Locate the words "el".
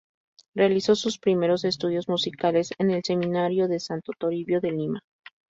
2.89-3.03